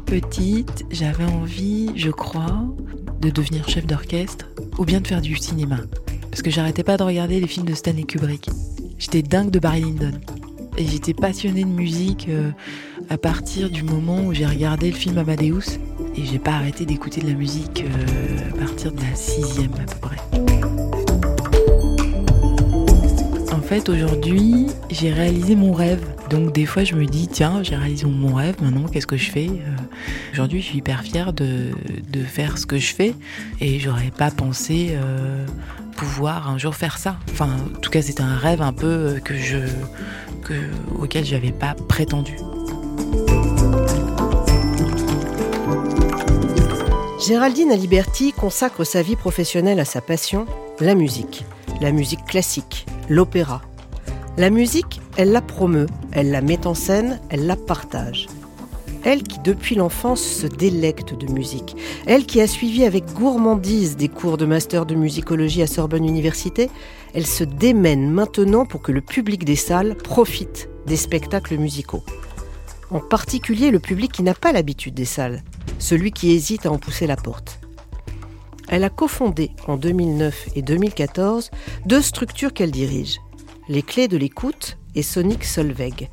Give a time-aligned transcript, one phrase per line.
[0.00, 2.64] Petite, j'avais envie, je crois,
[3.20, 4.46] de devenir chef d'orchestre
[4.78, 5.76] ou bien de faire du cinéma.
[6.30, 8.48] Parce que j'arrêtais pas de regarder les films de Stanley Kubrick.
[8.98, 10.12] J'étais dingue de Barry Lyndon.
[10.78, 12.50] Et j'étais passionnée de musique euh,
[13.10, 15.78] à partir du moment où j'ai regardé le film Amadeus.
[16.16, 19.84] Et j'ai pas arrêté d'écouter de la musique euh, à partir de la sixième à
[19.84, 20.81] peu près.
[23.72, 26.04] Fait, aujourd'hui, j'ai réalisé mon rêve.
[26.28, 29.30] Donc des fois, je me dis, tiens, j'ai réalisé mon rêve, maintenant, qu'est-ce que je
[29.30, 29.76] fais euh,
[30.34, 31.70] Aujourd'hui, je suis hyper fière de,
[32.12, 33.14] de, faire ce que je fais.
[33.62, 34.94] Et j'aurais pas pensé
[35.96, 37.16] pouvoir un jour faire ça.
[37.30, 39.56] Enfin, en tout cas, c'était un rêve un peu que je
[41.00, 42.36] auquel je n'avais pas prétendu.
[47.26, 50.44] Géraldine Aliberti consacre sa vie professionnelle à sa passion,
[50.78, 51.46] la musique.
[51.82, 53.60] La musique classique, l'opéra.
[54.38, 58.28] La musique, elle la promeut, elle la met en scène, elle la partage.
[59.02, 61.74] Elle qui depuis l'enfance se délecte de musique,
[62.06, 66.70] elle qui a suivi avec gourmandise des cours de master de musicologie à Sorbonne Université,
[67.14, 72.04] elle se démène maintenant pour que le public des salles profite des spectacles musicaux.
[72.92, 75.42] En particulier le public qui n'a pas l'habitude des salles,
[75.80, 77.61] celui qui hésite à en pousser la porte.
[78.72, 81.50] Elle a cofondé en 2009 et 2014
[81.84, 83.18] deux structures qu'elle dirige,
[83.68, 86.08] Les Clés de l'écoute et Sonic Solveig.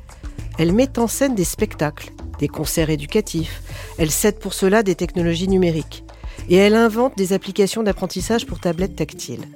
[0.58, 3.62] Elle met en scène des spectacles, des concerts éducatifs,
[3.96, 6.04] elle cède pour cela des technologies numériques
[6.50, 9.48] et elle invente des applications d'apprentissage pour tablettes tactiles.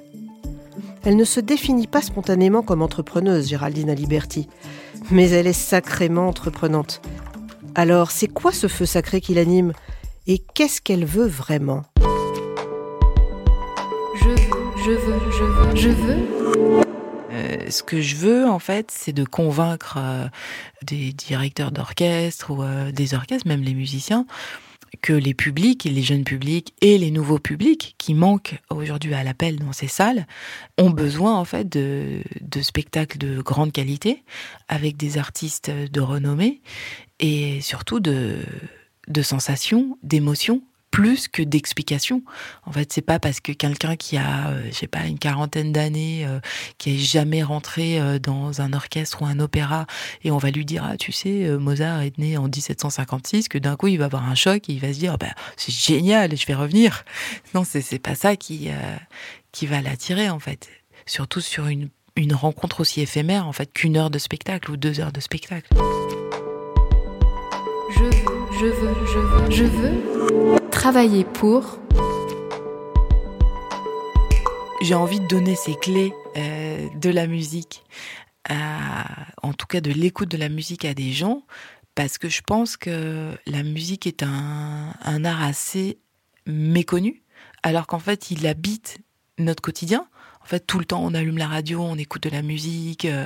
[1.03, 4.47] Elle ne se définit pas spontanément comme entrepreneuse, Géraldine Aliberti,
[5.11, 7.03] mais elle est sacrément entreprenante.
[7.75, 9.73] Alors, c'est quoi ce feu sacré qui l'anime?
[10.25, 11.83] Et qu'est-ce qu'elle veut vraiment?
[14.85, 16.83] Je veux, je veux, je veux.
[17.31, 20.27] Euh, ce que je veux, en fait, c'est de convaincre euh,
[20.83, 24.27] des directeurs d'orchestre ou euh, des orchestres, même les musiciens,
[25.01, 29.57] que les publics, les jeunes publics et les nouveaux publics qui manquent aujourd'hui à l'appel
[29.57, 30.27] dans ces salles
[30.77, 32.21] ont besoin en fait de,
[32.61, 34.23] spectacles de grande qualité
[34.67, 36.61] avec des artistes de renommée
[37.19, 38.37] et surtout de
[39.23, 40.61] sensations, d'émotions
[40.95, 42.23] plus que d'explications.
[42.65, 45.73] En fait, c'est pas parce que quelqu'un qui a, euh, je sais pas, une quarantaine
[45.73, 46.39] d'années, euh,
[46.77, 49.87] qui est jamais rentré euh, dans un orchestre ou un opéra,
[50.23, 53.75] et on va lui dire, ah, tu sais, Mozart est né en 1756, que d'un
[53.75, 56.45] coup il va avoir un choc et il va se dire, bah, c'est génial, je
[56.45, 57.03] vais revenir.
[57.53, 58.69] Non, c'est c'est pas ça qui
[59.51, 60.69] qui va l'attirer en fait.
[61.05, 65.01] Surtout sur une une rencontre aussi éphémère en fait qu'une heure de spectacle ou deux
[65.01, 65.67] heures de spectacle.
[67.93, 68.11] Je veux,
[68.59, 71.79] je veux, je veux, je veux travailler pour
[74.81, 77.83] J'ai envie de donner ces clés euh, de la musique,
[79.41, 81.41] en tout cas de l'écoute de la musique à des gens,
[81.95, 85.97] parce que je pense que la musique est un, un art assez
[86.45, 87.23] méconnu,
[87.63, 88.99] alors qu'en fait il habite
[89.39, 90.07] notre quotidien.
[90.45, 93.05] En fait, tout le temps, on allume la radio, on écoute de la musique.
[93.05, 93.25] Euh,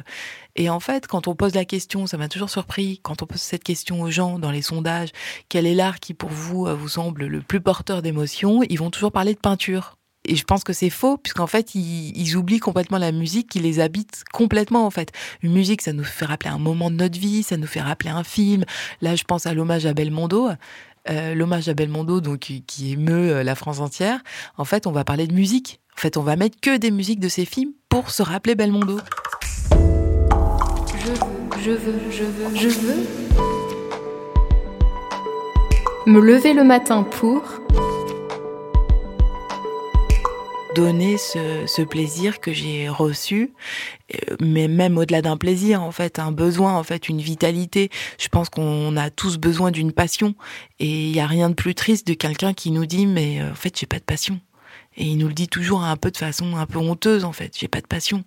[0.55, 3.41] et en fait, quand on pose la question, ça m'a toujours surpris, quand on pose
[3.41, 5.09] cette question aux gens dans les sondages,
[5.49, 8.89] quel est l'art qui pour vous euh, vous semble le plus porteur d'émotions, ils vont
[8.89, 9.97] toujours parler de peinture.
[10.25, 13.79] Et je pense que c'est faux, puisqu'en fait, ils, oublient complètement la musique qui les
[13.79, 15.11] habite complètement, en fait.
[15.41, 18.11] Une musique, ça nous fait rappeler un moment de notre vie, ça nous fait rappeler
[18.11, 18.65] un film.
[19.01, 20.49] Là, je pense à l'hommage à Belmondo.
[21.09, 24.19] Euh, l'hommage à Belmondo, donc, qui émeut la France entière.
[24.57, 25.79] En fait, on va parler de musique.
[25.97, 28.99] En fait, on va mettre que des musiques de ces films pour se rappeler Belmondo.
[29.71, 31.15] Je veux,
[31.61, 33.29] je veux, je veux, je veux.
[36.05, 37.43] Me lever le matin pour
[40.79, 43.51] donner ce, plaisir que j'ai reçu,
[44.13, 47.89] euh, mais même au-delà d'un plaisir, en fait, un besoin, en fait, une vitalité.
[48.17, 50.35] Je pense qu'on a tous besoin d'une passion,
[50.79, 53.51] et il n'y a rien de plus triste de quelqu'un qui nous dit, mais euh,
[53.51, 54.39] en fait, j'ai pas de passion.
[54.95, 57.55] Et il nous le dit toujours un peu de façon un peu honteuse en fait.
[57.57, 58.23] J'ai pas de passion.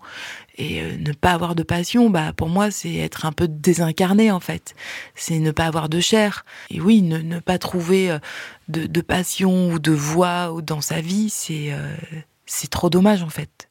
[0.57, 4.31] Et euh, ne pas avoir de passion, bah pour moi c'est être un peu désincarné
[4.31, 4.75] en fait.
[5.15, 6.45] C'est ne pas avoir de chair.
[6.71, 8.17] Et oui, ne, pas trouver
[8.69, 11.73] de, passion ou de voix dans sa vie, c'est
[12.53, 13.69] c'est trop dommage en fait.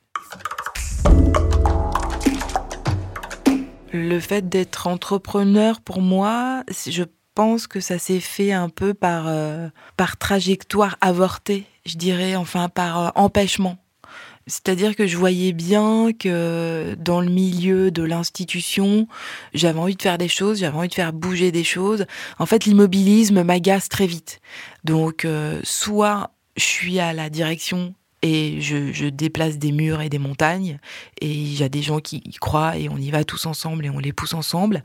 [3.94, 7.04] Le fait d'être entrepreneur pour moi, je
[7.36, 12.70] pense que ça s'est fait un peu par, euh, par trajectoire avortée, je dirais, enfin
[12.70, 13.78] par euh, empêchement.
[14.48, 19.08] C'est-à-dire que je voyais bien que dans le milieu de l'institution,
[19.54, 22.06] j'avais envie de faire des choses, j'avais envie de faire bouger des choses.
[22.40, 24.42] En fait, l'immobilisme m'agace très vite.
[24.84, 30.20] Donc, euh, soit je suis à la direction et je, déplace des murs et des
[30.20, 30.80] montagnes
[31.20, 33.86] et il y a des gens qui y croient et on y va tous ensemble
[33.86, 34.84] et on les pousse ensemble.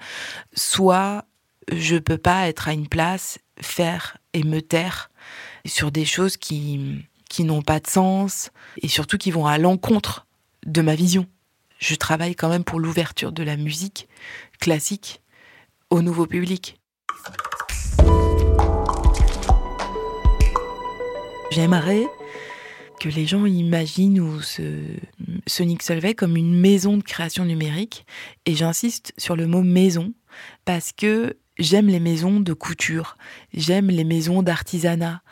[0.54, 1.24] Soit
[1.72, 5.10] je peux pas être à une place, faire et me taire
[5.64, 8.50] sur des choses qui, qui n'ont pas de sens
[8.80, 10.26] et surtout qui vont à l'encontre
[10.64, 11.26] de ma vision.
[11.78, 14.08] Je travaille quand même pour l'ouverture de la musique
[14.60, 15.20] classique
[15.90, 16.80] au nouveau public.
[21.50, 22.06] J'aimerais
[23.06, 24.62] que les gens imaginent ou ce
[25.46, 25.80] Sonic
[26.16, 28.04] comme une maison de création numérique.
[28.46, 30.12] Et j'insiste sur le mot maison
[30.64, 33.16] parce que j'aime les maisons de couture,
[33.54, 35.22] j'aime les maisons d'artisanat.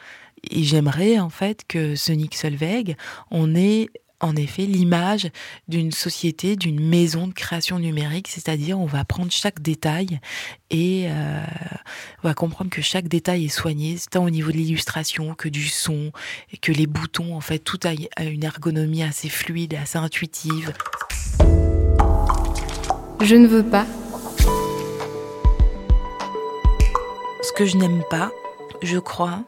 [0.51, 2.97] Et j'aimerais en fait que Sonic Solveig,
[3.33, 3.89] on ait
[4.25, 5.31] en effet l'image
[5.69, 10.21] d'une société, d'une maison de création numérique, c'est-à-dire on va prendre chaque détail
[10.71, 11.45] et euh,
[12.23, 15.69] on va comprendre que chaque détail est soigné, tant au niveau de l'illustration que du
[15.69, 16.11] son,
[16.53, 20.73] et que les boutons, en fait, tout a une ergonomie assez fluide, assez intuitive.
[23.21, 23.87] Je ne veux pas.
[27.43, 28.33] Ce que je n'aime pas,
[28.83, 29.45] je crois,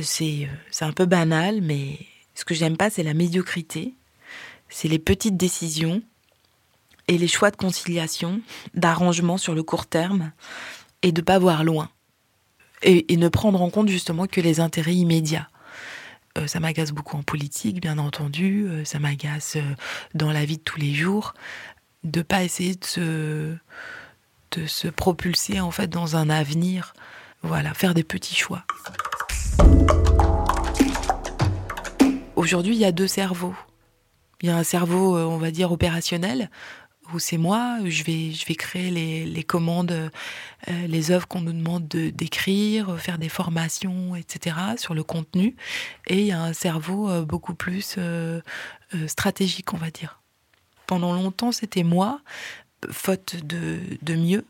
[0.00, 0.48] c'est
[0.80, 1.98] un peu banal, mais
[2.34, 3.94] ce que j'aime pas, c'est la médiocrité,
[4.68, 6.02] c'est les petites décisions
[7.08, 8.40] et les choix de conciliation,
[8.74, 10.32] d'arrangement sur le court terme
[11.02, 11.90] et de pas voir loin.
[12.82, 15.48] Et, ne prendre en compte justement que les intérêts immédiats.
[16.36, 19.74] Euh, ça m'agace beaucoup en politique, bien entendu, euh, ça m'agace euh,
[20.14, 21.34] dans la vie de tous les jours,
[22.02, 23.54] de pas essayer de se,
[24.50, 26.92] de se propulser en fait dans un avenir,
[27.42, 28.64] voilà, faire des petits choix.
[32.44, 33.54] Aujourd'hui, il y a deux cerveaux.
[34.42, 36.50] Il y a un cerveau, euh, on va dire, opérationnel,
[37.14, 41.54] où c'est moi, je vais, je vais créer les, commandes, euh, les œuvres qu'on nous
[41.54, 45.56] demande d'écrire, faire des formations, etc., sur le contenu.
[46.06, 47.96] Et il y a un cerveau euh, beaucoup plus
[49.06, 50.20] stratégique, on va dire.
[50.86, 52.20] Pendant longtemps, c'était moi,
[52.90, 54.44] faute de, de mieux.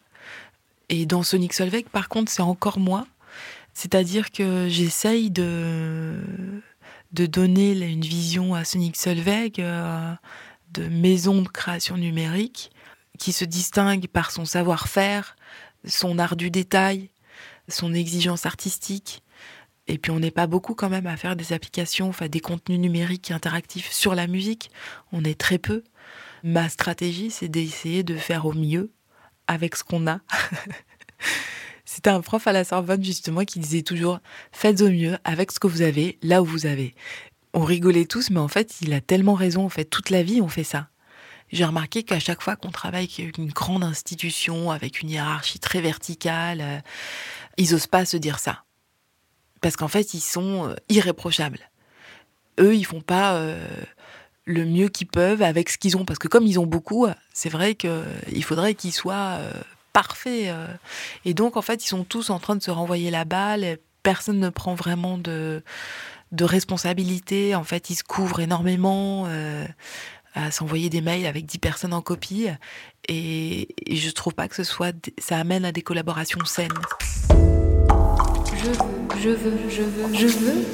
[0.89, 3.07] Et dans Sonic Solveig, par contre, c'est encore moi.
[3.73, 6.21] C'est-à-dire que j'essaye de
[7.15, 10.13] de donner une vision à Sonic Solveig euh,
[10.73, 12.73] de maison de création numérique
[13.19, 15.37] qui se distingue par son savoir-faire,
[15.85, 17.11] son art du détail,
[17.69, 19.23] son exigence artistique.
[19.87, 22.81] Et puis on n'est pas beaucoup quand même à faire des applications, enfin des contenus
[22.81, 24.73] numériques interactifs sur la musique.
[25.13, 25.85] On est très peu.
[26.43, 28.93] Ma stratégie, c'est d'essayer de faire au mieux
[29.47, 30.19] avec ce qu'on a.
[31.85, 34.21] C'était un prof à la Sorbonne justement qui disait toujours
[34.53, 36.95] faites au mieux avec ce que vous avez, là où vous avez.
[37.53, 39.65] On rigolait tous, mais en fait, il a tellement raison.
[39.65, 40.89] En fait, toute la vie, on fait ça.
[41.53, 45.81] J'ai remarqué qu'à chaque fois qu'on travaille avec une grande institution, avec une hiérarchie très
[45.81, 46.79] verticale, euh,
[47.59, 48.65] ils n'osent pas se dire ça.
[49.61, 51.71] Parce qu'en fait, ils sont euh, irréprochables.
[52.59, 53.69] Eux, ils font pas euh,
[54.47, 56.05] le mieux qu'ils peuvent avec ce qu'ils ont.
[56.05, 59.39] Parce que comme ils ont beaucoup, c'est vrai qu'il faudrait qu'ils soient
[59.95, 60.51] parfait.
[60.51, 60.67] Euh.
[61.25, 63.79] Et donc, en fait, ils sont tous en train de se renvoyer la balle.
[64.03, 65.63] Personne ne prend vraiment de,
[66.33, 67.55] de responsabilité.
[67.55, 69.65] En fait, ils se couvrent énormément euh,
[70.35, 72.49] à s'envoyer des mails avec 10 personnes en copie.
[73.09, 74.95] Et, et, je trouve pas que ce soit.
[75.19, 76.69] Ça amène à des collaborations saines.
[77.31, 78.77] Je veux,
[79.23, 80.65] je veux, je veux, je veux.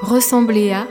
[0.00, 0.86] Ressembler à.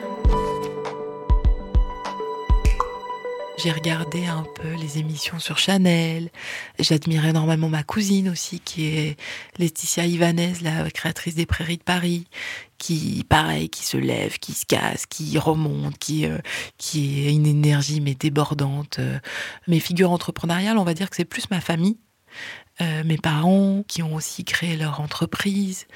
[3.58, 6.30] J'ai regardé un peu les émissions sur Chanel.
[6.78, 9.20] J'admirais énormément ma cousine aussi, qui est
[9.58, 12.28] Laetitia Ivanez, la créatrice des Prairies de Paris,
[12.78, 16.38] qui, pareil, qui se lève, qui se casse, qui remonte, qui, euh,
[16.78, 19.00] qui est une énergie mais débordante.
[19.68, 21.98] Mes figures entrepreneuriales, on va dire que c'est plus ma famille.
[22.80, 25.88] Euh, mes parents qui ont aussi créé leur entreprise.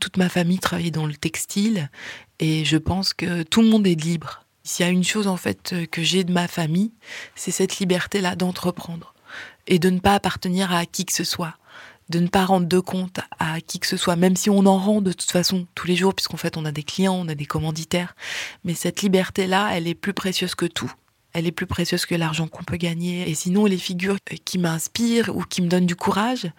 [0.00, 1.90] Toute ma famille travaillait dans le textile
[2.38, 5.36] et je pense que tout le monde est libre s'il y a une chose en
[5.36, 6.92] fait euh, que j'ai de ma famille,
[7.34, 9.14] c'est cette liberté-là d'entreprendre
[9.66, 11.54] et de ne pas appartenir à qui que ce soit,
[12.08, 14.78] de ne pas rendre de compte à qui que ce soit, même si on en
[14.78, 17.34] rend de toute façon tous les jours, puisqu'en fait on a des clients, on a
[17.34, 18.14] des commanditaires.
[18.64, 20.92] Mais cette liberté-là, elle est plus précieuse que tout.
[21.32, 23.30] Elle est plus précieuse que l'argent qu'on peut gagner.
[23.30, 26.50] Et sinon, les figures qui m'inspirent ou qui me donnent du courage,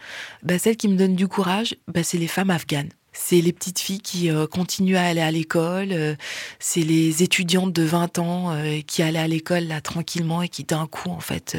[0.43, 2.91] bah, celles qui me donnent du courage, bah, c'est les femmes afghanes.
[3.13, 5.91] C'est les petites filles qui euh, continuent à aller à l'école.
[5.91, 6.15] Euh,
[6.59, 10.63] c'est les étudiantes de 20 ans euh, qui allaient à l'école là tranquillement et qui
[10.63, 11.57] d'un coup en fait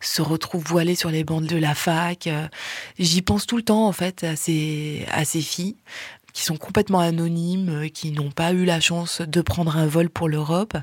[0.00, 2.28] se retrouvent voilées sur les bancs de la fac.
[2.98, 5.76] J'y pense tout le temps en fait à ces à ces filles
[6.32, 10.28] qui sont complètement anonymes, qui n'ont pas eu la chance de prendre un vol pour
[10.28, 10.76] l'Europe.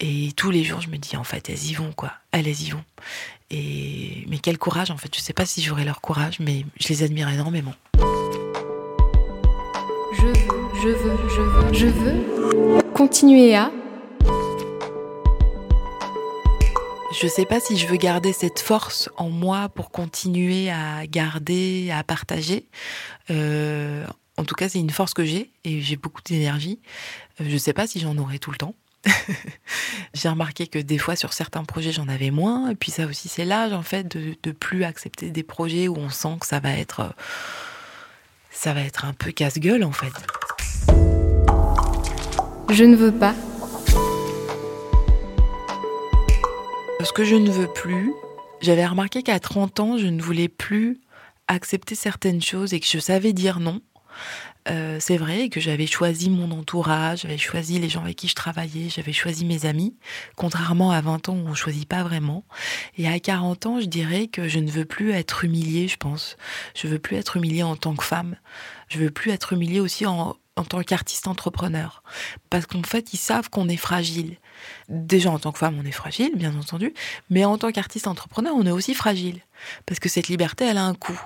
[0.00, 2.12] Et tous les jours, je me dis en fait, elles y vont quoi.
[2.32, 2.84] Elles, y vont.
[3.50, 5.14] Et mais quel courage en fait.
[5.14, 7.74] Je sais pas si j'aurai leur courage, mais je les admire énormément.
[10.20, 10.34] Je veux,
[10.74, 13.72] je veux, je veux, je veux continuer à
[17.18, 21.90] Je sais pas si je veux garder cette force en moi pour continuer à garder,
[21.90, 22.68] à partager.
[23.30, 24.04] Euh,
[24.36, 26.80] en tout cas, c'est une force que j'ai et j'ai beaucoup d'énergie.
[27.40, 28.74] Euh, je sais pas si j'en aurai tout le temps.
[30.12, 33.30] j'ai remarqué que des fois sur certains projets j'en avais moins et puis ça aussi
[33.30, 36.60] c'est l'âge en fait de, de plus accepter des projets où on sent que ça
[36.60, 37.14] va être
[38.50, 40.12] ça va être un peu casse-gueule en fait.
[42.70, 43.34] Je ne veux pas.
[47.02, 48.12] Ce que je ne veux plus,
[48.60, 51.00] j'avais remarqué qu'à 30 ans, je ne voulais plus
[51.48, 53.80] accepter certaines choses et que je savais dire non.
[54.68, 58.34] Euh, c'est vrai que j'avais choisi mon entourage, j'avais choisi les gens avec qui je
[58.34, 59.96] travaillais, j'avais choisi mes amis,
[60.36, 62.44] contrairement à 20 ans où on choisit pas vraiment.
[62.98, 66.36] Et à 40 ans, je dirais que je ne veux plus être humiliée, je pense.
[66.74, 68.36] Je veux plus être humiliée en tant que femme.
[68.88, 72.02] Je veux plus être humiliée aussi en, en tant qu'artiste entrepreneur.
[72.50, 74.36] Parce qu'en fait, ils savent qu'on est fragile.
[74.88, 76.92] Déjà, en tant que femme, on est fragile, bien entendu,
[77.30, 79.40] mais en tant qu'artiste entrepreneur, on est aussi fragile.
[79.86, 81.20] Parce que cette liberté, elle a un coût.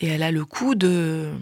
[0.00, 1.32] Et elle a le coût de,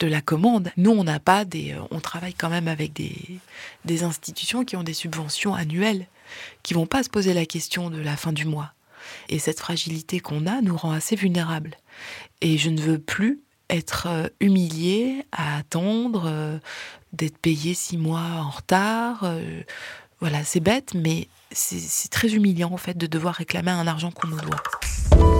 [0.00, 0.72] de la commande.
[0.76, 1.76] Nous, on n'a pas des.
[1.90, 3.14] On travaille quand même avec des,
[3.84, 6.06] des institutions qui ont des subventions annuelles,
[6.62, 8.72] qui vont pas se poser la question de la fin du mois.
[9.28, 11.76] Et cette fragilité qu'on a nous rend assez vulnérables.
[12.40, 16.58] Et je ne veux plus être euh, humilié à attendre, euh,
[17.12, 19.20] d'être payé six mois en retard.
[19.24, 19.62] Euh,
[20.20, 24.28] voilà, c'est bête, mais c'est très humiliant en fait de devoir réclamer un argent qu'on
[24.28, 25.39] nous doit.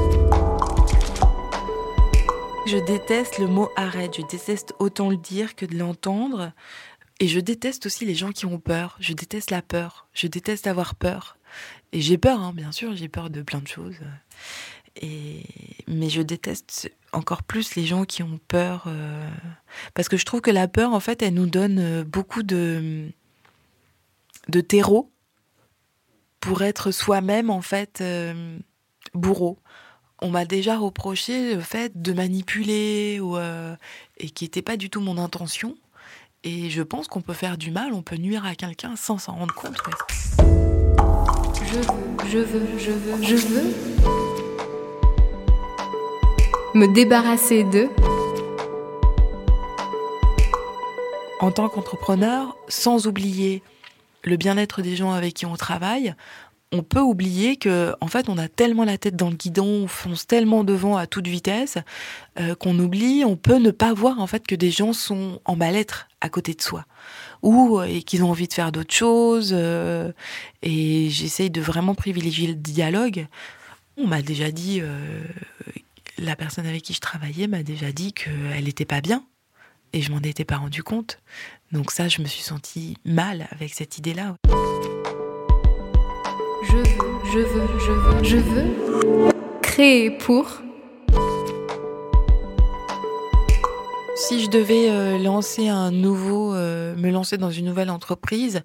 [2.67, 6.52] Je déteste le mot arrête, je déteste autant le dire que de l'entendre.
[7.19, 8.97] Et je déteste aussi les gens qui ont peur.
[9.00, 10.07] Je déteste la peur.
[10.14, 11.37] Je déteste avoir peur.
[11.93, 13.99] Et j'ai peur, hein, bien sûr, j'ai peur de plein de choses.
[15.02, 18.85] Mais je déteste encore plus les gens qui ont peur.
[18.87, 19.29] euh,
[19.95, 23.09] Parce que je trouve que la peur, en fait, elle nous donne euh, beaucoup de,
[24.49, 25.11] de terreau
[26.40, 28.59] pour être soi-même, en fait, euh,
[29.14, 29.59] bourreau.
[30.22, 33.74] On m'a déjà reproché le fait de manipuler ou, euh,
[34.18, 35.76] et qui n'était pas du tout mon intention.
[36.44, 39.32] Et je pense qu'on peut faire du mal, on peut nuire à quelqu'un sans s'en
[39.32, 39.76] rendre compte.
[41.54, 41.86] Je veux,
[42.30, 43.74] je veux, je veux, je veux.
[46.74, 47.88] Me débarrasser de.
[51.40, 53.62] en tant qu'entrepreneur, sans oublier
[54.22, 56.14] le bien-être des gens avec qui on travaille,
[56.72, 59.88] on peut oublier que, en fait, on a tellement la tête dans le guidon, on
[59.88, 61.78] fonce tellement devant à toute vitesse,
[62.38, 65.56] euh, qu'on oublie, on peut ne pas voir, en fait, que des gens sont en
[65.56, 66.84] mal-être à côté de soi.
[67.42, 69.50] Ou, euh, et qu'ils ont envie de faire d'autres choses.
[69.52, 70.12] euh,
[70.62, 73.26] et j'essaye de vraiment privilégier le dialogue.
[73.96, 74.80] On m'a déjà dit,
[76.18, 79.24] la personne avec qui je travaillais m'a déjà dit qu'elle n'était pas bien
[79.92, 81.18] et je m'en étais pas rendu compte.
[81.72, 84.36] Donc ça, je me suis sentie mal avec cette idée-là.
[84.46, 84.69] Je veux,
[87.32, 89.30] je veux, je veux, je veux.
[89.62, 90.62] Créer pour.
[94.16, 98.62] Si je devais euh, lancer un nouveau, euh, me lancer dans une nouvelle entreprise,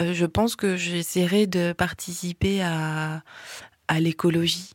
[0.00, 3.22] euh, je pense que j'essaierais de participer à,
[3.88, 4.70] à l'écologie.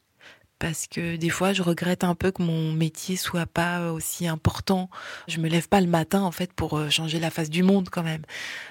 [0.60, 4.92] Parce que des fois, je regrette un peu que mon métier soit pas aussi important.
[5.28, 8.04] Je me lève pas le matin, en fait, pour changer la face du monde, quand
[8.04, 8.22] même.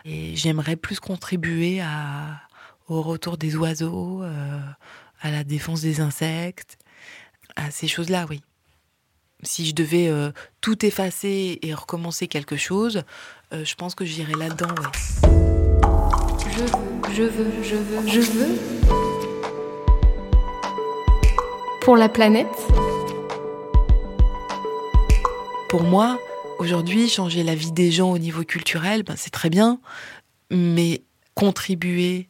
[0.05, 2.41] Et j'aimerais plus contribuer à,
[2.91, 4.61] au retour des oiseaux, euh,
[5.21, 6.77] à la défense des insectes,
[7.55, 8.43] à ces choses-là, oui.
[9.43, 13.05] Si je devais euh, tout effacer et recommencer quelque chose,
[13.53, 14.91] euh, je pense que j'irais là-dedans, ouais.
[16.53, 16.67] Je veux,
[17.15, 18.59] je veux, je veux, je veux.
[21.81, 22.49] Pour la planète.
[25.69, 26.19] Pour moi,
[26.59, 29.81] aujourd'hui, changer la vie des gens au niveau culturel, ben, c'est très bien,
[30.51, 31.05] mais
[31.35, 32.30] contribuer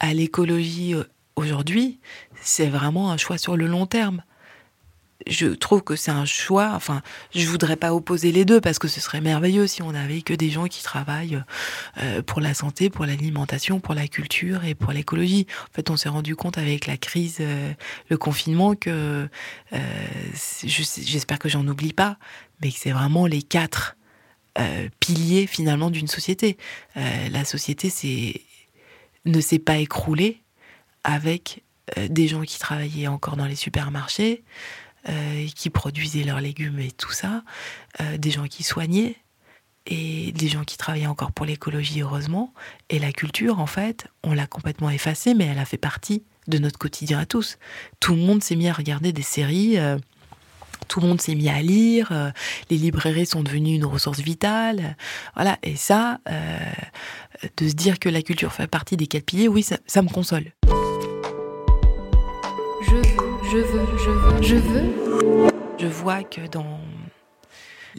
[0.00, 1.04] à l'écologie euh,
[1.36, 2.00] aujourd'hui,
[2.40, 4.22] c'est vraiment un choix sur le long terme.
[5.26, 7.02] Je trouve que c'est un choix, enfin,
[7.34, 10.34] je voudrais pas opposer les deux parce que ce serait merveilleux si on avait que
[10.34, 11.42] des gens qui travaillent
[11.98, 15.46] euh, pour la santé, pour l'alimentation, pour la culture et pour l'écologie.
[15.70, 17.72] En fait, on s'est rendu compte avec la crise, euh,
[18.08, 19.28] le confinement que
[20.62, 22.18] j'espère que j'en oublie pas,
[22.62, 23.96] mais que c'est vraiment les quatre
[25.00, 26.56] piliers finalement d'une société.
[26.94, 28.40] La société c'est
[29.26, 30.42] ne s'est pas écroulée
[31.04, 31.62] avec
[31.98, 34.42] euh, des gens qui travaillaient encore dans les supermarchés,
[35.08, 37.44] euh, qui produisaient leurs légumes et tout ça,
[38.00, 39.16] euh, des gens qui soignaient
[39.86, 42.52] et des gens qui travaillaient encore pour l'écologie heureusement.
[42.90, 46.58] Et la culture en fait, on l'a complètement effacée, mais elle a fait partie de
[46.58, 47.58] notre quotidien à tous.
[48.00, 49.78] Tout le monde s'est mis à regarder des séries.
[49.78, 49.98] euh,
[50.88, 52.30] tout le monde s'est mis à lire, euh,
[52.70, 55.02] les librairies sont devenues une ressource vitale, euh,
[55.34, 55.58] voilà.
[55.62, 56.58] Et ça, euh,
[57.56, 60.08] de se dire que la culture fait partie des quatre piliers, oui, ça, ça me
[60.08, 60.52] console.
[62.82, 63.02] je veux,
[63.50, 65.50] je veux, je veux, je veux.
[65.78, 66.80] Je vois que dans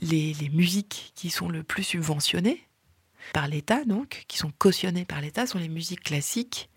[0.01, 2.63] les, les musiques qui sont le plus subventionnées
[3.33, 6.69] par l'État, donc, qui sont cautionnées par l'État, sont les musiques classiques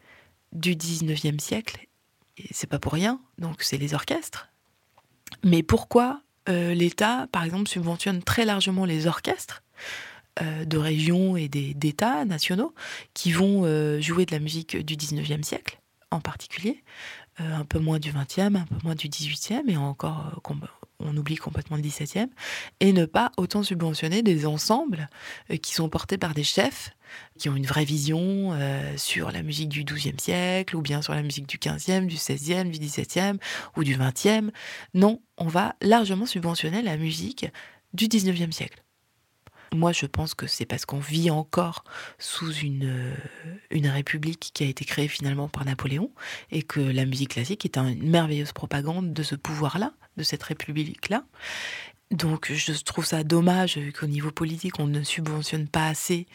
[0.53, 1.87] du 19e siècle.
[2.37, 4.50] Et c'est pas pour rien, donc c'est les orchestres.
[5.45, 9.63] Mais pourquoi euh, l'État, par exemple, subventionne très largement les orchestres
[10.43, 12.75] euh, de régions et d'États nationaux
[13.15, 16.83] qui vont euh, jouer de la musique du 19e siècle en particulier,
[17.39, 20.41] un peu moins du 20e, un peu moins du 18e et encore
[21.01, 22.29] on oublie complètement le 17e,
[22.81, 25.09] et ne pas autant subventionner des ensembles
[25.63, 26.91] qui sont portés par des chefs
[27.39, 28.57] qui ont une vraie vision
[28.97, 32.71] sur la musique du 12e siècle, ou bien sur la musique du 15e, du 16e,
[32.71, 33.39] du 17e,
[33.77, 34.51] ou du 20e.
[34.95, 37.47] Non, on va largement subventionner la musique
[37.95, 38.83] du 19e siècle.
[39.73, 41.85] Moi, je pense que c'est parce qu'on vit encore
[42.19, 43.15] sous une, euh,
[43.71, 46.11] une république qui a été créée finalement par Napoléon
[46.51, 51.25] et que la musique classique est une merveilleuse propagande de ce pouvoir-là, de cette république-là.
[52.11, 56.27] Donc, je trouve ça dommage qu'au niveau politique, on ne subventionne pas assez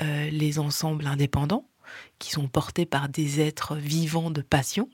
[0.00, 1.66] euh, les ensembles indépendants
[2.18, 4.88] qui sont portés par des êtres vivants de passion,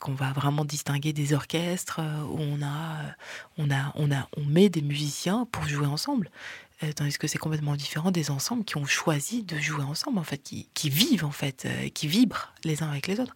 [0.00, 3.14] qu'on va vraiment distinguer des orchestres euh, où on a,
[3.58, 6.30] on a, on a, on met des musiciens pour jouer ensemble.
[6.82, 10.24] Euh, tandis que c'est complètement différent des ensembles qui ont choisi de jouer ensemble, en
[10.24, 13.34] fait, qui, qui vivent, en fait, euh, qui vibrent les uns avec les autres.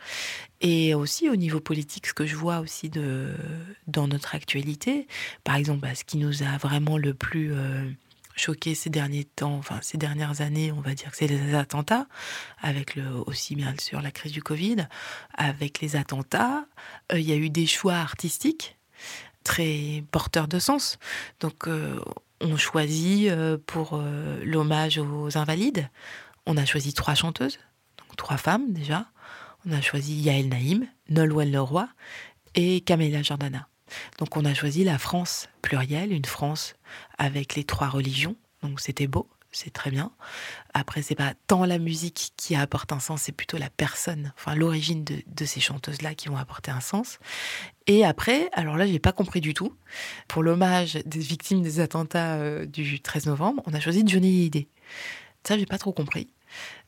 [0.61, 3.33] Et aussi au niveau politique, ce que je vois aussi de,
[3.87, 5.07] dans notre actualité,
[5.45, 7.89] par exemple, bah, ce qui nous a vraiment le plus euh,
[8.35, 12.09] choqué ces derniers temps, enfin ces dernières années, on va dire que c'est les attentats,
[12.61, 14.89] avec aussi bien sûr la crise du Covid,
[15.35, 16.65] avec les attentats,
[17.13, 18.79] il y a eu des choix artistiques
[19.49, 20.99] très porteurs de sens.
[21.41, 21.67] Donc
[22.41, 25.89] on choisit euh, pour euh, l'hommage aux invalides,
[26.47, 27.59] on a choisi trois chanteuses,
[27.99, 29.07] donc trois femmes déjà.
[29.67, 31.89] On a choisi Yael Naïm, Nolwenn Leroy
[32.55, 33.69] et Camélia Jordana.
[34.19, 36.75] Donc on a choisi la France plurielle, une France
[37.19, 38.37] avec les trois religions.
[38.63, 40.13] Donc c'était beau c'est très bien.
[40.75, 44.55] Après, c'est pas tant la musique qui apporte un sens, c'est plutôt la personne, enfin
[44.55, 47.19] l'origine de, ces chanteuses-là qui vont apporter un sens.
[47.87, 49.75] Et après, alors là, j'ai pas compris du tout.
[50.29, 54.69] Pour l'hommage des victimes des attentats euh, du 13 novembre, on a choisi Johnny Hallyday.
[55.45, 56.29] Ça, j'ai pas trop compris.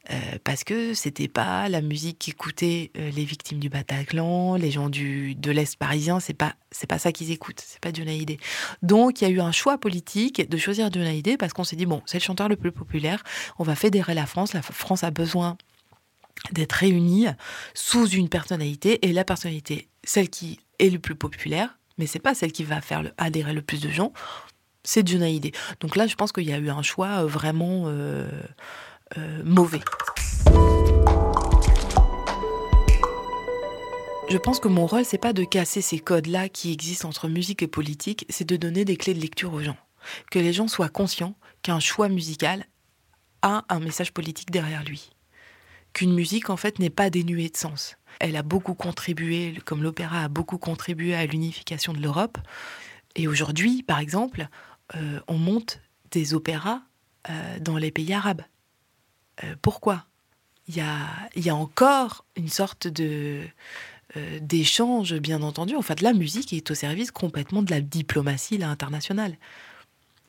[0.08, 4.88] Euh, parce que c'était pas la musique qu'écoutaient euh, les victimes du Bataclan, les gens
[4.88, 8.38] du, de l'Est parisien, c'est pas, c'est pas ça qu'ils écoutent, c'est pas Johnny Hallyday.
[8.82, 11.76] Donc il y a eu un choix politique de choisir Johnny Hallyday parce qu'on s'est
[11.76, 13.22] dit, bon, c'est le chanteur le plus populaire,
[13.58, 15.58] on va fédérer la France, la France a besoin
[16.52, 17.26] d'être réunie
[17.74, 22.34] sous une personnalité, et la personnalité, celle qui est le plus populaire, mais c'est pas
[22.34, 24.14] celle qui va faire adhérer le plus de gens,
[24.82, 25.52] c'est Johnny Hallyday.
[25.80, 27.84] Donc là, je pense qu'il y a eu un choix euh, vraiment...
[27.88, 28.30] Euh,
[29.44, 29.80] mauvais.
[34.30, 37.64] Je pense que mon rôle, c'est pas de casser ces codes-là qui existent entre musique
[37.64, 39.76] et politique, c'est de donner des clés de lecture aux gens.
[40.30, 42.64] Que les gens soient conscients qu'un choix musical
[43.42, 45.10] a un message politique derrière lui.
[45.94, 47.96] Qu'une musique, en fait, n'est pas dénuée de sens.
[48.20, 52.38] Elle a beaucoup contribué, comme l'opéra a beaucoup contribué à l'unification de l'Europe.
[53.16, 54.46] Et aujourd'hui, par exemple,
[54.94, 55.80] euh, on monte
[56.12, 56.82] des opéras
[57.28, 58.42] euh, dans les pays arabes.
[59.44, 60.04] Euh, pourquoi?
[60.68, 60.80] Il y,
[61.50, 63.42] a, encore une sorte de
[64.16, 65.74] euh, d'échange, bien entendu.
[65.74, 69.36] En fait, la musique est au service complètement de la diplomatie internationale.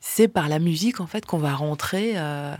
[0.00, 2.56] C'est par la musique, en fait, qu'on va rentrer euh,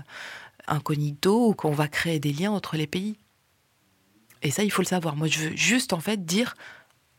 [0.69, 3.17] incognito ou qu'on va créer des liens entre les pays.
[4.43, 5.17] Et ça, il faut le savoir.
[5.17, 6.55] Moi, je veux juste, en fait, dire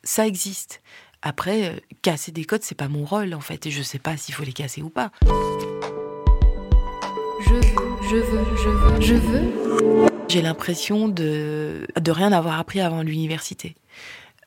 [0.04, 0.82] ça existe.
[1.22, 4.34] Après, casser des codes, c'est pas mon rôle, en fait, et je sais pas s'il
[4.34, 5.12] faut les casser ou pas.
[7.46, 7.83] Je veux
[8.14, 10.10] je veux, je veux, je veux.
[10.30, 13.76] J'ai l'impression de, de rien avoir appris avant l'université.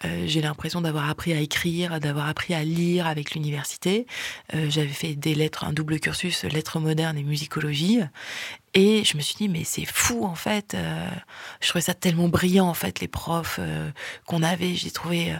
[0.05, 4.07] Euh, j'ai l'impression d'avoir appris à écrire, d'avoir appris à lire avec l'université.
[4.55, 8.01] Euh, j'avais fait des lettres, un double cursus, lettres modernes et musicologie.
[8.75, 10.75] Et je me suis dit, mais c'est fou en fait.
[10.75, 11.09] Euh,
[11.61, 13.59] je trouvais ça tellement brillant en fait, les profs
[14.27, 14.75] qu'on avait.
[14.75, 15.35] J'ai trouvé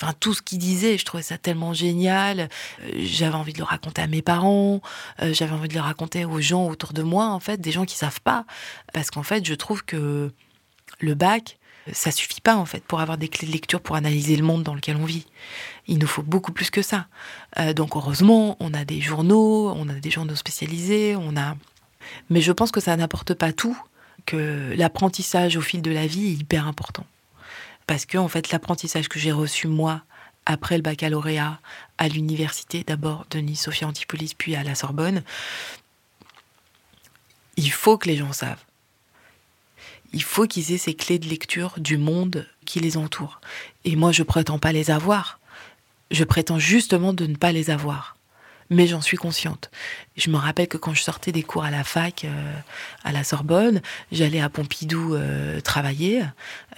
[0.00, 2.48] enfin tout ce qu'il disait, je trouvais ça tellement génial.
[2.82, 4.80] Euh, j'avais envie de le raconter à mes parents,
[5.22, 7.84] euh, j'avais envie de le raconter aux gens autour de moi, en fait, des gens
[7.84, 8.44] qui savent pas,
[8.92, 10.32] parce qu'en fait, je trouve que
[11.00, 11.58] le bac,
[11.92, 14.62] ça suffit pas en fait pour avoir des clés de lecture pour analyser le monde
[14.62, 15.26] dans lequel on vit.
[15.86, 17.06] Il nous faut beaucoup plus que ça.
[17.58, 21.56] Euh, donc heureusement, on a des journaux, on a des journaux spécialisés, on a.
[22.28, 23.76] Mais je pense que ça n'apporte pas tout,
[24.26, 27.06] que l'apprentissage au fil de la vie est hyper important
[27.90, 30.02] parce que en fait l'apprentissage que j'ai reçu moi
[30.46, 31.58] après le baccalauréat
[31.98, 35.24] à l'université d'abord de Nice Sophia Antipolis puis à la Sorbonne
[37.56, 38.62] il faut que les gens savent
[40.12, 43.40] il faut qu'ils aient ces clés de lecture du monde qui les entoure.
[43.84, 45.38] Et moi, je prétends pas les avoir.
[46.10, 48.16] Je prétends justement de ne pas les avoir
[48.70, 49.70] mais j'en suis consciente.
[50.16, 52.54] Je me rappelle que quand je sortais des cours à la fac, euh,
[53.02, 56.22] à la Sorbonne, j'allais à Pompidou euh, travailler.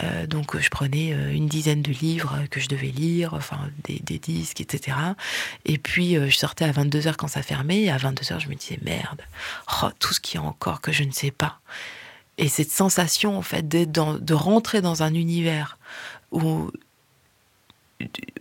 [0.03, 4.61] Euh, donc je prenais une dizaine de livres que je devais lire, enfin des, disques,
[4.61, 4.97] etc.
[5.67, 7.91] Et puis je sortais à 22h quand ça fermait.
[7.91, 9.21] À 22h, je me disais merde,
[9.83, 11.61] oh, tout ce qu'il y a encore que je ne sais pas.
[12.39, 15.79] Et cette sensation, en fait, d'être de rentrer dans un univers
[16.31, 16.71] où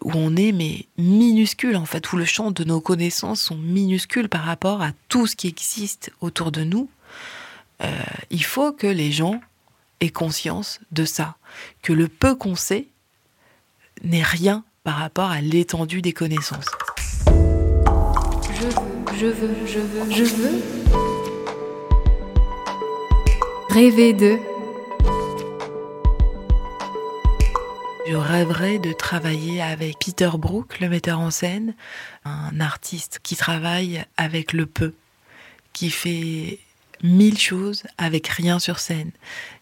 [0.02, 4.30] où on est mais minuscule en fait, où le champ de nos connaissances sont minuscules
[4.30, 6.90] par rapport à tout ce qui existe autour de nous,
[7.84, 7.90] euh,
[8.30, 9.42] il faut que les gens
[10.00, 11.36] aient conscience de ça,
[11.82, 12.88] que le peu qu'on sait
[14.04, 16.66] n'est rien par rapport à l'étendue des connaissances.
[17.26, 18.74] Je veux,
[19.18, 20.62] je veux, je veux, je veux
[23.70, 24.38] rêver de
[28.12, 31.74] Je rêverais de travailler avec Peter Brook, le metteur en scène,
[32.26, 34.94] un artiste qui travaille avec le peu,
[35.72, 36.60] qui fait
[37.02, 39.12] mille choses avec rien sur scène,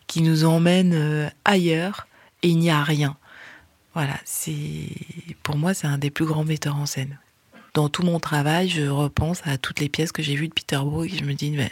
[0.08, 2.08] qui nous emmène euh, ailleurs
[2.42, 3.18] et il n'y a rien.
[3.94, 4.88] Voilà, c'est
[5.44, 7.20] pour moi c'est un des plus grands metteurs en scène
[7.74, 10.78] dans tout mon travail, je repense à toutes les pièces que j'ai vues de Peter
[10.78, 11.72] Brook et je me dis, mais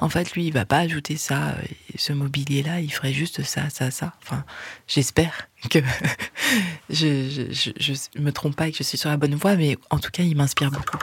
[0.00, 1.62] en fait, lui, il va pas ajouter ça, euh,
[1.96, 4.12] ce mobilier-là, il ferait juste ça, ça, ça.
[4.22, 4.44] Enfin,
[4.88, 5.78] j'espère que
[6.90, 9.76] je, je, je, me trompe pas et que je suis sur la bonne voie, mais
[9.90, 10.98] en tout cas, il m'inspire beaucoup.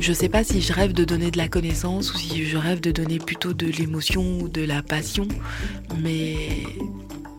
[0.00, 2.80] Je sais pas si je rêve de donner de la connaissance ou si je rêve
[2.80, 5.28] de donner plutôt de l'émotion ou de la passion,
[5.98, 6.64] mais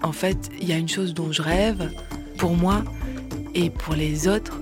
[0.04, 1.92] en fait, il y a une chose dont je rêve
[2.38, 2.84] pour moi
[3.56, 4.62] et pour les autres.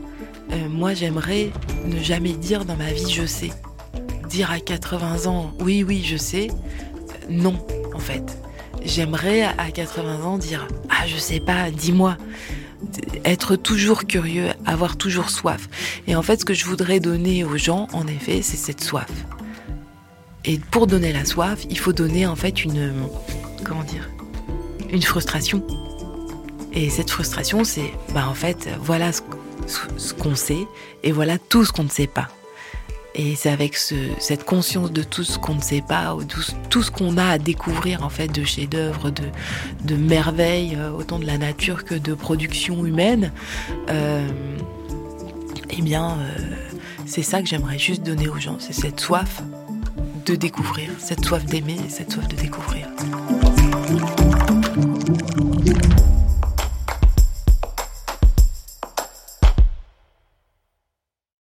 [0.51, 1.51] Euh, moi, j'aimerais
[1.85, 3.51] ne jamais dire dans ma vie je sais.
[4.29, 6.47] Dire à 80 ans oui, oui, je sais,
[7.29, 7.55] non,
[7.99, 8.41] en fait.
[8.85, 12.15] J'aimerais à 80 ans dire ah, je sais pas, dis-moi.
[13.25, 15.67] Être toujours curieux, avoir toujours soif.
[16.07, 19.11] Et en fait, ce que je voudrais donner aux gens, en effet, c'est cette soif.
[20.45, 22.93] Et pour donner la soif, il faut donner en fait une.
[23.65, 24.09] Comment dire
[24.91, 25.61] une frustration.
[26.73, 29.21] Et cette frustration, c'est, bah en fait, voilà ce,
[30.13, 30.67] qu'on sait
[31.03, 32.27] et voilà tout ce qu'on ne sait pas.
[33.21, 36.89] Et c'est avec cette conscience de tout ce qu'on ne sait pas, ou tout, ce
[36.89, 41.83] qu'on a à découvrir en fait de chefs-d'œuvre, de, merveilles, euh, autant de la nature
[41.83, 43.33] que de production humaine.
[43.89, 44.25] Euh,
[45.69, 46.55] eh bien, euh,
[47.05, 49.43] c'est ça que j'aimerais juste donner aux gens, c'est cette soif
[50.25, 52.87] de découvrir, cette soif d'aimer, cette soif de découvrir.